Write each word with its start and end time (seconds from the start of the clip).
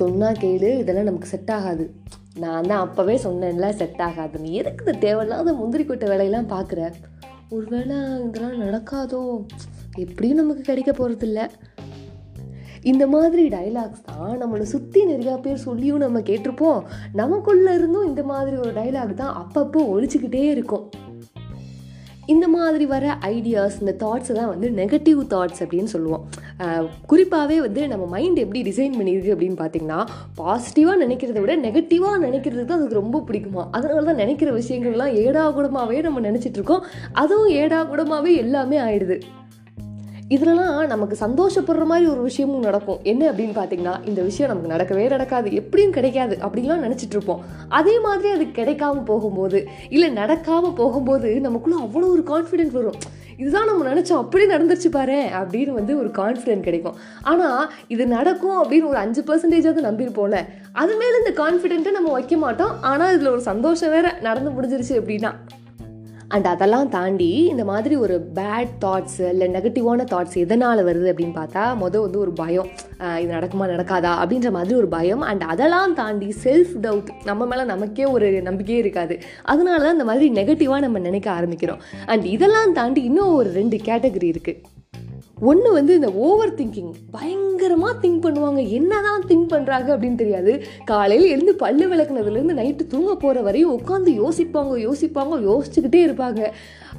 சொன்னால் 0.00 0.40
கேளு 0.42 0.70
இதெல்லாம் 0.82 1.08
நமக்கு 1.08 1.32
செட் 1.32 1.52
ஆகாது. 1.56 1.84
நான் 2.42 2.68
தான் 2.70 2.82
அப்போவே 2.86 3.14
சொன்னேன்ல 3.24 3.68
செட் 3.80 4.02
ஆகாதுன்னு 4.06 4.50
எதுக்கு 4.60 4.84
இந்த 4.84 4.94
தேவையில்லாத 5.04 5.52
முந்திரி 5.60 5.84
கொட்டை 5.86 6.08
வேலையெல்லாம் 6.10 6.52
பார்க்குற 6.54 6.80
ஒருவேளை 7.56 7.96
இதெல்லாம் 8.26 8.60
நடக்காதோ? 8.64 9.22
எப்படியும் 10.04 10.40
நமக்கு 10.40 10.62
கிடைக்க 10.68 10.90
போகிறதில்ல 10.92 11.42
இந்த 12.90 13.04
மாதிரி 13.12 13.44
டைலாக்ஸ் 13.54 14.04
தான் 14.10 14.34
நம்மளை 14.42 14.64
சுற்றி 14.72 15.00
நிறையா 15.12 15.34
பேர் 15.44 15.64
சொல்லியும் 15.66 16.02
நம்ம 16.04 16.18
கேட்டிருப்போம். 16.28 16.80
நமக்குள்ளே 17.20 17.72
இருந்தும் 17.78 18.08
இந்த 18.10 18.22
மாதிரி 18.30 18.56
ஒரு 18.64 18.72
டைலாக் 18.80 19.20
தான் 19.22 19.36
அப்பப்போ 19.42 19.80
ஒழிச்சிக்கிட்டே 19.94 20.44
இருக்கும். 20.54 20.84
இந்த 22.32 22.46
மாதிரி 22.54 22.84
வர 22.92 23.04
ஐடியாஸ் 23.34 23.76
இந்த 23.82 23.92
தாட்ஸை 24.02 24.32
தான் 24.38 24.50
வந்து 24.52 24.68
நெகட்டிவ் 24.80 25.20
தாட்ஸ் 25.32 25.62
அப்படின்னு 25.64 25.90
சொல்லுவோம். 25.92 26.24
குறிப்பாகவே 27.10 27.56
வந்து 27.66 27.82
நம்ம 27.92 28.04
மைண்ட் 28.14 28.42
எப்படி 28.42 28.62
டிசைன் 28.68 28.98
பண்ணியிருக்கு 28.98 29.34
அப்படின்னு 29.34 29.58
பார்த்தீங்கன்னா 29.62 30.00
பாசிட்டிவாக 30.40 31.02
நினைக்கிறத 31.04 31.38
விட 31.44 31.56
நெகட்டிவாக 31.66 32.18
நினைக்கிறது 32.26 32.64
தான் 32.64 32.78
அதுக்கு 32.80 33.00
ரொம்ப 33.02 33.22
பிடிக்குமா? 33.28 33.64
அதனால 33.78 34.04
தான் 34.10 34.22
நினைக்கிற 34.22 34.52
விஷயங்கள்லாம் 34.60 35.16
ஏடா 35.24 35.44
கூடமாகவே 35.58 36.00
நம்ம 36.08 36.22
நினச்சிட்ருக்கோம் 36.28 36.86
அதுவும் 37.24 37.52
ஏடா 37.62 37.80
கூடமாகவே 37.92 38.32
எல்லாமே 38.44 38.78
ஆயிடுது. 38.86 39.18
இதுலலாம் 40.34 40.88
நமக்கு 40.92 41.16
சந்தோஷப்படுற 41.24 41.84
மாதிரி 41.90 42.06
ஒரு 42.14 42.22
விஷயமும் 42.26 42.64
நடக்கும். 42.66 42.98
என்ன 43.10 43.22
அப்படின்னு 43.30 43.54
பார்த்தீங்கன்னா 43.58 43.94
இந்த 44.08 44.20
விஷயம் 44.26 44.50
நமக்கு 44.50 44.72
நடக்கவே 44.74 45.04
நடக்காது. 45.14 45.48
எப்படியும் 45.60 45.94
கிடைக்காது 45.96 46.34
அப்படின்லாம் 46.44 46.82
நினச்சிட்டு 46.86 47.16
இருப்போம் 47.16 47.40
அதே 47.78 47.94
மாதிரி 48.06 48.28
அது 48.36 48.46
கிடைக்காம 48.58 49.04
போகும்போது 49.10 49.60
இல்லை 49.94 50.10
நடக்காம 50.20 50.72
போகும்போது 50.80 51.30
நமக்குள்ள 51.46 51.78
அவ்வளோ 51.86 52.10
ஒரு 52.16 52.24
கான்ஃபிடென்ட் 52.32 52.76
வரும். 52.78 52.98
இதுதான் 53.42 53.68
நம்ம 53.70 53.82
நினச்சோம். 53.90 54.20
அப்படியே 54.22 54.46
நடந்துருச்சு 54.52 54.88
பாரு 54.96 55.18
அப்படின்னு 55.40 55.72
வந்து 55.78 55.92
ஒரு 56.02 56.08
கான்ஃபிடென்ட் 56.20 56.66
கிடைக்கும். 56.68 56.96
ஆனால் 57.32 57.62
இது 57.94 58.06
நடக்கும் 58.16 58.58
அப்படின்னு 58.62 58.90
ஒரு 58.92 59.00
அஞ்சு 59.04 59.22
பர்சன்டேஜாவது 59.28 59.86
நம்பியிருப்போம்ல 59.88 60.40
அது 60.82 60.94
மேலே 61.02 61.14
இந்த 61.22 61.32
கான்ஃபிடென்ட்டை 61.42 61.92
நம்ம 61.98 62.12
வைக்க 62.16 62.36
மாட்டோம். 62.44 62.74
ஆனால் 62.90 63.14
இதில் 63.16 63.34
ஒரு 63.36 63.44
சந்தோஷம் 63.50 63.94
வேற 63.96 64.08
நடந்து 64.28 64.52
முடிஞ்சிருச்சு 64.56 64.96
அப்படின்னா. 65.00 65.32
அண்ட் 66.34 66.46
அதெல்லாம் 66.52 66.88
தாண்டி 66.94 67.28
இந்த 67.50 67.64
மாதிரி 67.70 67.94
ஒரு 68.04 68.16
பேட் 68.38 68.72
தாட்ஸ் 68.84 69.20
இல்லை 69.30 69.46
நெகட்டிவான 69.54 70.04
தாட்ஸ் 70.12 70.36
எதனால் 70.42 70.80
வருது 70.88 71.08
அப்படின்னு 71.12 71.36
பார்த்தா 71.38 71.62
மொதல் 71.82 72.04
வந்து 72.06 72.18
ஒரு 72.24 72.32
பயம். 72.42 72.68
இது 73.22 73.30
நடக்குமா 73.36 73.66
நடக்காதா? 73.72 74.12
அப்படின்ற 74.22 74.50
மாதிரி 74.56 74.74
ஒரு 74.80 74.88
பயம். 74.96 75.22
அண்ட் 75.30 75.44
அதெல்லாம் 75.52 75.94
தாண்டி 76.00 76.28
செல்ஃப் 76.44 76.74
டவுட் 76.86 77.10
நம்ம 77.30 77.46
மேலே 77.52 77.64
நமக்கே 77.72 78.06
ஒரு 78.16 78.28
நம்பிக்கையே 78.48 78.80
இருக்காது. 78.84 79.16
அதனால 79.52 79.82
தான் 79.84 79.96
இந்த 79.98 80.08
மாதிரி 80.10 80.28
நெகட்டிவாக 80.40 80.84
நம்ம 80.86 81.04
நினைக்க 81.08 81.30
ஆரம்பிக்கிறோம். 81.38 81.82
அண்ட் 82.12 82.26
இதெல்லாம் 82.36 82.76
தாண்டி 82.80 83.02
இன்னும் 83.10 83.38
ஒரு 83.40 83.52
ரெண்டு 83.60 83.78
கேட்டகரி 83.90 84.30
இருக்குது 84.34 84.76
ஒன்று 85.40 85.72
வந்து 85.72 85.92
இந்த 85.94 86.10
ஓவர் 86.26 86.54
திங்கிங் 86.58 86.92
பயங்கரமாக 87.10 87.94
திங்க் 88.02 88.22
பண்ணுவாங்க. 88.24 88.60
என்னதான் 88.78 89.22
திங்க் 89.28 89.50
பண்ணுறாங்க 89.52 89.88
அப்படின்னு 89.94 90.20
தெரியாது. 90.22 90.52
காலையில் 90.90 91.32
எழுந்து 91.34 91.54
பல்லு 91.62 91.86
விளக்குனதுலேருந்து 91.92 92.58
நைட்டு 92.60 92.86
தூங்க 92.94 93.12
போகிற 93.14 93.42
வரையும் 93.46 93.74
உட்காந்து 93.78 94.12
யோசிப்பாங்க 94.22 94.76
யோசிப்பாங்க 94.86 95.38
யோசிச்சுக்கிட்டே 95.50 96.00
இருப்பாங்க. 96.08 96.42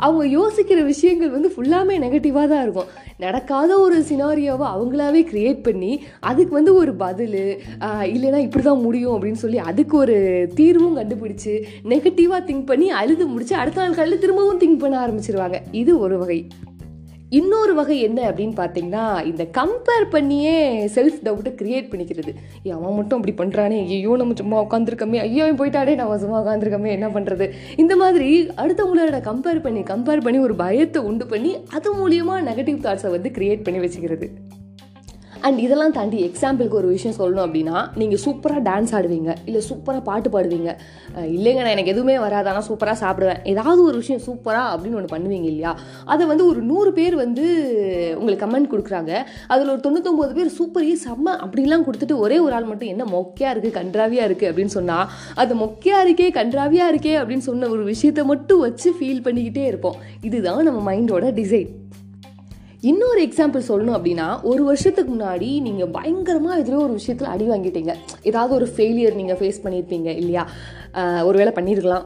அவங்க 0.05 0.25
யோசிக்கிற 0.37 0.79
விஷயங்கள் 0.85 1.35
வந்து 1.35 1.51
ஃபுல்லாமே 1.55 1.95
நெகட்டிவாக 2.05 2.47
தான் 2.51 2.63
இருக்கும். 2.65 2.91
நடக்காத 3.25 3.71
ஒரு 3.79 3.97
சினாரியோவை 4.09 4.67
அவங்களாவே 4.75 5.21
க்ரியேட் 5.31 5.61
பண்ணி 5.67 5.91
அதுக்கு 6.19 6.53
வந்து 6.59 6.75
ஒரு 6.75 6.93
பதில் 7.03 7.41
இல்லைன்னா 8.15 8.37
இப்படி 8.37 8.63
தான் 8.63 8.85
முடியும் 8.87 9.15
அப்படின்னு 9.15 9.43
சொல்லி 9.43 9.59
அதுக்கு 9.71 9.97
ஒரு 9.97 10.17
தீர்வும் 10.59 10.97
கண்டுபிடிச்சு 10.99 11.55
நெகட்டிவாக 11.93 12.41
திங்க் 12.49 12.69
பண்ணி 12.71 12.89
அழுது 13.01 13.27
முடிச்சு 13.33 13.55
அடுத்த 13.55 13.81
நாள் 13.81 13.99
காலையில் 13.99 14.23
திரும்பவும் 14.25 14.63
திங்க் 14.63 14.81
பண்ண 14.85 14.97
ஆரம்பிச்சிருவாங்க. 15.05 15.59
இது 15.71 15.99
ஒரு 15.99 16.17
வகை. 16.17 16.41
இன்னொரு 17.37 17.73
வகை 17.77 17.95
என்ன 18.05 18.19
அப்படின்னு 18.29 18.55
பார்த்தீங்கன்னா 18.59 19.03
இந்த 19.31 19.43
கம்பேர் 19.57 20.05
பண்ணியே 20.13 20.55
செல்ஃப் 20.95 21.19
டவுட்டை 21.27 21.51
கிரியேட் 21.59 21.89
பண்ணிக்கிறது. 21.91 22.31
ஏ 22.65 22.71
அவன் 22.77 22.97
மட்டும் 22.99 23.17
அப்படி 23.19 23.33
பண்ணுறானே 23.41 23.77
ஐயோ 23.97 24.15
நம்ம 24.21 24.37
சும்மா 24.41 24.57
உட்காந்துருக்கமே 24.65 25.19
ஐயோ 25.25 25.43
அவன் 25.45 25.59
போயிட்டாடே 25.61 25.95
நம்ம 26.01 26.17
சும்மா 26.25 26.39
உட்காந்துருக்கமே 26.43 26.91
என்ன 26.97 27.09
பண்ணுறது 27.15 27.47
இந்த 27.83 27.95
மாதிரி 28.03 28.29
அடுத்தவங்களோட 28.63 29.19
கம்பேர் 29.31 29.65
பண்ணி 29.67 29.83
கம்பேர் 29.93 30.25
பண்ணி 30.27 30.39
ஒரு 30.47 30.55
பயத்தை 30.65 31.01
உண்டு 31.11 31.27
பண்ணி 31.33 31.51
அது 31.77 31.97
மூலியமாக 32.01 32.47
நெகட்டிவ் 32.49 32.85
தாட்ஸை 32.87 33.11
வந்து 33.17 33.31
கிரியேட் 33.37 33.65
பண்ணி 33.67 33.81
வச்சுக்கிறது. 33.85 34.29
அண்ட் 35.47 35.59
இதெல்லாம் 35.65 35.93
தாண்டி 35.97 36.17
எக்ஸாம்பிளுக்கு 36.27 36.77
ஒரு 36.79 36.87
விஷயம் 36.95 37.15
சொல்லணும் 37.19 37.43
அப்படின்னா 37.45 37.77
நீங்கள் 37.99 38.21
சூப்பராக 38.23 38.61
டான்ஸ் 38.67 38.91
ஆடுவீங்க 38.97 39.31
இல்லை 39.49 39.61
சூப்பராக 39.67 40.01
பாட்டு 40.09 40.29
பாடுவீங்க. 40.33 40.71
இல்லைங்க 41.35 41.61
நான் 41.65 41.73
எனக்கு 41.75 41.93
எதுவுமே 41.93 42.15
வராது 42.23 42.49
ஆனால் 42.51 42.65
சூப்பராக 42.69 42.97
சாப்பிடுவேன். 43.03 43.39
ஏதாவது 43.51 43.81
ஒரு 43.89 43.97
விஷயம் 44.01 44.23
சூப்பராக 44.27 44.73
அப்படின்னு 44.73 44.97
ஒன்று 44.99 45.13
பண்ணுவீங்க 45.13 45.47
இல்லையா? 45.51 45.71
அதை 46.13 46.23
வந்து 46.31 46.45
ஒரு 46.51 46.61
நூறு 46.71 46.91
பேர் 46.99 47.15
வந்து 47.23 47.45
உங்களுக்கு 48.19 48.43
கமெண்ட் 48.45 48.71
கொடுக்குறாங்க. 48.73 49.11
அதில் 49.53 49.73
ஒரு 49.75 49.81
தொண்ணூத்தொம்பது 49.87 50.35
பேர் 50.39 50.51
சூப்பரே 50.59 50.95
செம்ம 51.05 51.35
அப்படிலாம் 51.45 51.85
கொடுத்துட்டு 51.87 52.17
ஒரே 52.25 52.39
ஒரு 52.45 52.55
ஆள் 52.59 52.69
மட்டும் 52.71 52.91
என்ன 52.93 53.07
மொக்கையாக 53.15 53.53
இருக்குது 53.53 53.77
கன்றாவியாக 53.79 54.29
இருக்குது 54.29 54.51
அப்படின்னு 54.51 54.75
சொன்னால் 54.77 55.07
அது 55.43 55.55
மொக்கையாக 55.63 56.05
இருக்கே 56.07 56.29
கன்றாவியாக 56.39 56.93
இருக்கே 56.93 57.15
அப்படின்னு 57.21 57.47
சொன்ன 57.49 57.69
ஒரு 57.75 57.85
விஷயத்தை 57.93 58.25
மட்டும் 58.33 58.63
வச்சு 58.67 58.89
ஃபீல் 58.99 59.25
பண்ணிக்கிட்டே 59.27 59.65
இருப்போம். 59.71 59.99
இதுதான் 60.29 60.67
நம்ம 60.69 60.81
மைண்டோட 60.89 61.27
டிசைன் 61.39 61.71
இன்னொரு 62.81 63.19
எக்ஸாம்பிள் 63.27 63.65
சொல்லணும் 63.69 63.95
அப்படின்னா 63.95 64.25
ஒரு 64.49 64.61
வருஷத்துக்கு 64.63 65.11
முன்னாடி 65.13 65.47
நீங்கள் 65.65 65.89
பயங்கரமாக 65.95 66.59
எதிரோ 66.61 66.77
ஒரு 66.83 66.93
விஷயத்தில் 66.99 67.31
அடி 67.31 67.45
வாங்கிட்டீங்க. 67.49 67.93
ஏதாவது 68.29 68.53
ஒரு 68.53 68.67
ஃபெயிலியர் 68.75 69.17
நீங்கள் 69.21 69.39
ஃபேஸ் 69.39 69.59
பண்ணியிருப்பீங்க 69.63 70.09
இல்லையா? 70.21 70.43
ஒருவேளை 71.29 71.51
பண்ணியிருக்கலாம் 71.57 72.05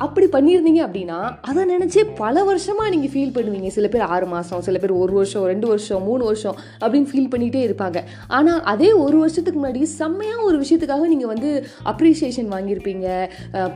அப்படி 0.00 0.26
பண்ணியிருந்தீங்க 0.34 0.80
அப்படின்னா 0.84 1.18
அதை 1.48 1.62
நினச்சி 1.72 2.00
பல 2.20 2.44
வருஷமாக 2.48 2.90
நீங்கள் 2.92 3.10
ஃபீல் 3.12 3.34
பண்ணுவீங்க. 3.34 3.68
சில 3.74 3.86
பேர் 3.92 4.04
ஆறு 4.14 4.26
மாதம் 4.32 4.62
சில 4.66 4.78
பேர் 4.82 4.94
ஒரு 5.02 5.12
வருஷம் 5.18 5.44
ரெண்டு 5.50 5.66
வருஷம் 5.72 6.02
மூணு 6.08 6.22
வருஷம் 6.28 6.56
அப்படின்னு 6.80 7.08
ஃபீல் 7.10 7.28
பண்ணிகிட்டே 7.32 7.62
இருப்பாங்க. 7.66 7.98
ஆனால் 8.38 8.60
அதே 8.72 8.90
ஒரு 9.04 9.16
வருஷத்துக்கு 9.22 9.58
முன்னாடி 9.60 9.82
செம்மையாக 9.98 10.46
ஒரு 10.48 10.56
விஷயத்துக்காக 10.62 11.06
நீங்கள் 11.12 11.32
வந்து 11.32 11.50
அப்ரிசியேஷன் 11.92 12.50
வாங்கியிருப்பீங்க. 12.54 13.06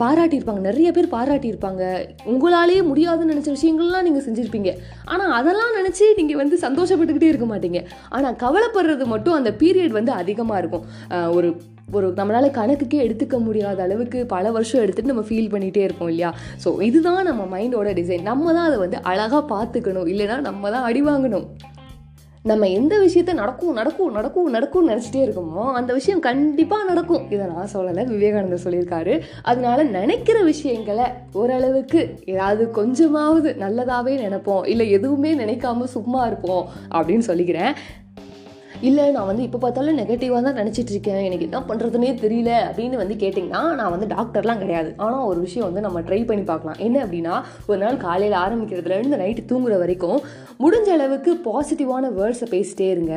பாராட்டியிருப்பாங்க. 0.02 0.62
நிறைய 0.70 0.90
பேர் 0.96 1.12
பாராட்டியிருப்பாங்க. 1.16 1.84
உங்களாலேயே 2.32 2.82
முடியாதுன்னு 2.90 3.32
நினச்ச 3.34 3.56
விஷயங்கள்லாம் 3.58 4.08
நீங்கள் 4.08 4.26
செஞ்சுருப்பீங்க. 4.28 4.72
ஆனால் 5.12 5.36
அதெல்லாம் 5.38 5.78
நினச்சி 5.80 6.06
நீங்கள் 6.20 6.42
வந்து 6.42 6.58
சந்தோஷப்பட்டுக்கிட்டே 6.66 7.32
இருக்க 7.32 7.48
மாட்டீங்க. 7.54 7.82
ஆனால் 8.16 8.38
கவலைப்படுறது 8.44 9.06
மட்டும் 9.14 9.38
அந்த 9.40 9.52
பீரியட் 9.62 9.98
வந்து 10.00 10.14
அதிகமாக 10.22 10.62
இருக்கும். 10.64 10.86
ஒரு 11.38 11.50
ஒரு 11.94 12.06
நம்மளால் 12.16 12.56
கணக்குக்கே 12.58 13.02
எடுத்துக்க 13.06 13.36
முடியாத 13.38 13.82
அளவுக்கு 13.82 14.26
பல 14.26 14.50
வருஷம் 14.50 14.82
எடுத்துகிட்டு 14.82 15.12
நம்ம 15.12 15.24
ஃபீல் 15.28 15.52
பண்ணிகிட்டே 15.52 15.82
இருப்போம் 15.84 16.08
இல்லையா? 16.08 16.34
ஸோ 16.64 16.82
இதுதான் 16.82 17.22
நம்ம 17.22 17.42
மைண்டோட 17.54 17.92
டிசைன் 18.00 18.22
நம்ம 18.22 18.52
தான் 18.52 18.64
அதை 18.64 18.78
வந்து 18.78 19.00
அழகாக 19.02 19.42
பார்த்துக்கணும். 19.54 20.08
இல்லைன்னா 20.12 20.40
நம்ம 20.40 20.70
தான் 20.70 20.82
அடி 20.82 21.02
வாங்கணும். 21.02 21.46
நம்ம 22.44 22.68
எந்த 22.68 22.94
விஷயத்த 23.04 23.32
நடக்கும் 23.34 23.72
நடக்கும் 23.72 24.12
நடக்கும் 24.12 24.50
நடக்கும்னு 24.50 24.90
நினச்சிட்டே 24.92 25.22
இருக்கோமோ 25.26 25.72
அந்த 25.72 25.92
விஷயம் 25.92 26.20
கண்டிப்பாக 26.20 26.84
நடக்கும். 26.84 27.30
இதை 27.30 27.46
நான் 27.46 27.72
சொல்லலை. 27.72 28.02
விவேகானந்தர் 28.06 28.64
சொல்லியிருக்காரு. 28.66 29.22
அதனால 29.42 29.82
நினைக்கிற 29.82 30.42
விஷயங்களை 30.42 31.06
ஓரளவுக்கு 31.32 32.18
ஏதாவது 32.24 32.70
கொஞ்சமாவது 32.70 33.56
நல்லதாகவே 33.58 34.14
நினைப்போம். 34.24 34.66
இல்லை 34.66 34.90
எதுவுமே 34.90 35.34
நினைக்காம 35.34 35.84
சும்மா 35.84 36.26
இருப்போம் 36.26 36.66
அப்படின்னு 36.90 37.26
சொல்லிக்கிறேன். 37.30 37.72
இல்லை 38.88 39.06
நான் 39.16 39.28
வந்து 39.30 39.44
இப்போ 39.48 39.60
பார்த்தாலும் 39.64 39.98
நெகட்டிவாக 40.02 40.42
தான் 40.48 40.58
நினச்சிட்டு 40.60 40.94
இருக்கேன். 40.94 41.22
எனக்கு 41.28 41.48
என்ன 41.48 41.60
பண்ணுறதுனே 41.70 42.12
தெரியல. 42.24 42.52
அப்படின்னு 42.68 43.02
வந்து 43.02 43.16
கேட்டிங்கன்னா 43.24 43.62
நான் 43.80 43.92
வந்து 43.96 44.08
டாக்டர்லாம் 44.14 44.62
கிடையாது. 44.62 44.92
ஆனால் 45.06 45.26
ஒரு 45.30 45.38
விஷயம் 45.46 45.68
வந்து 45.68 45.84
நம்ம 45.88 46.04
ட்ரை 46.10 46.20
பண்ணி 46.30 46.46
பார்க்கலாம். 46.52 46.80
என்ன 46.88 46.96
அப்படின்னா 47.06 47.34
ஒரு 47.70 47.80
நாள் 47.84 48.02
காலையில் 48.06 48.38
ஆரம்பிக்கிறதுலேருந்து 48.44 49.22
நைட்டு 49.24 49.48
தூங்குற 49.52 49.76
வரைக்கும் 49.84 50.20
முடிஞ்ச 50.64 50.88
அளவுக்கு 50.98 51.30
பாசிட்டிவான 51.48 52.04
வேர்ட்ஸை 52.20 52.48
பேசிட்டே 52.54 52.88
இருங்க. 52.94 53.14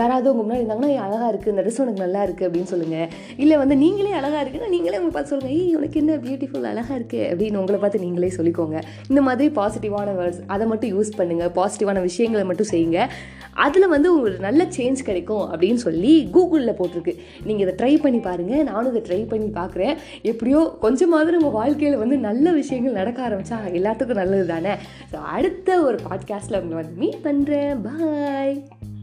யாராவது 0.00 0.30
உங்கள் 0.32 0.44
முன்னாடி 0.44 0.62
இருந்தாங்கன்னா 0.62 1.02
அழகாக 1.06 1.22
அழகா 1.24 1.32
இருக்குது 1.32 1.52
இந்த 1.54 1.62
ட்ரெஸ் 1.64 1.80
உனக்கு 1.84 2.04
நல்லா 2.04 2.20
இருக்குது 2.26 2.46
அப்படின்னு 2.48 2.70
சொல்லுங்கள் 2.72 3.08
இல்லை 3.42 3.56
வந்து 3.62 3.76
நீங்களே 3.82 4.12
அழகாக 4.20 4.40
இருக்குன்னா 4.44 4.68
நீங்களே 4.74 4.98
உங்களை 5.00 5.14
பார்த்து 5.16 5.32
சொல்லுங்கள் 5.32 5.56
ஏய் 5.58 5.76
உனக்கு 5.78 6.00
என்ன 6.02 6.16
பியூட்டிஃபுல் 6.24 6.68
அழகாக 6.72 6.98
இருக்குது 6.98 7.28
அப்படின்னு 7.30 7.60
உங்களை 7.62 7.78
பார்த்து 7.82 8.02
நீங்களே 8.04 8.30
சொல்லிக்கோங்க. 8.38 8.78
இந்த 9.10 9.20
மாதிரி 9.28 9.52
பாசிட்டிவான 9.60 10.14
வேர்ட்ஸ் 10.20 10.42
அதை 10.54 10.66
மட்டும் 10.72 10.92
யூஸ் 10.96 11.12
பண்ணுங்கள் 11.20 11.52
பாசிட்டிவான 11.58 12.02
விஷயங்களை 12.08 12.44
மட்டும் 12.50 12.70
செய்யுங்க. 12.74 13.00
அதில் 13.64 13.92
வந்து 13.94 14.08
ஒரு 14.20 14.34
நல்ல 14.46 14.62
சேஞ்ச் 14.76 15.04
கிடைக்கும் 15.04 15.54
அப்படின்னு 15.54 15.82
சொல்லி 15.86 16.28
கூகுளில் 16.32 16.78
போட்டிருக்கு. 16.78 17.16
நீங்கள் 17.44 17.68
இதை 17.68 17.74
ட்ரை 17.80 18.00
பண்ணி 18.00 18.18
பாருங்கள் 18.18 18.62
நானும் 18.62 18.94
இதை 18.94 19.02
ட்ரை 19.02 19.28
பண்ணி 19.28 19.46
பார்க்குறேன். 19.46 19.96
எப்படியோ 20.22 20.76
கொஞ்சமாவது 20.80 21.30
நம்ம 21.30 21.48
வாழ்க்கையில் 21.48 21.98
வந்து 21.98 22.16
நல்ல 22.18 22.52
விஷயங்கள் 22.52 22.92
நடக்க 22.92 23.28
ஆரம்பித்தா 23.28 23.58
எல்லாத்துக்கும் 23.72 24.20
நல்லது 24.22 24.46
தானே 24.46 24.74
ஸோ 25.12 25.16
அடுத்த 25.16 25.80
ஒரு 25.80 25.98
பாட்காஸ்ட்டில் 26.10 26.60
உங்களை 26.60 26.84
வந்து 26.84 26.96
மீட் 26.96 27.24
பண்ணுறேன் 27.24 27.80
பாய் 27.82 28.93